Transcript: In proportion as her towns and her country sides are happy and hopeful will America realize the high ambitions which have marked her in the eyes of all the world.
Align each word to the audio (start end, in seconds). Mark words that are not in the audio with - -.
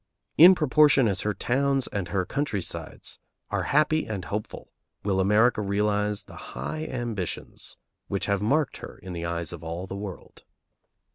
In 0.35 0.55
proportion 0.55 1.07
as 1.07 1.21
her 1.21 1.33
towns 1.35 1.85
and 1.85 2.07
her 2.07 2.25
country 2.25 2.59
sides 2.63 3.19
are 3.51 3.65
happy 3.69 4.07
and 4.07 4.25
hopeful 4.25 4.71
will 5.03 5.19
America 5.19 5.61
realize 5.61 6.23
the 6.23 6.35
high 6.57 6.85
ambitions 6.85 7.77
which 8.07 8.25
have 8.25 8.41
marked 8.41 8.77
her 8.77 8.97
in 8.97 9.13
the 9.13 9.27
eyes 9.27 9.53
of 9.53 9.63
all 9.63 9.85
the 9.85 9.95
world. 9.95 10.43